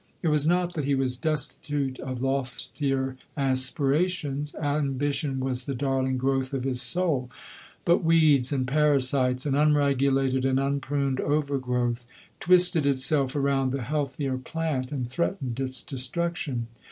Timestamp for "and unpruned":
10.43-11.19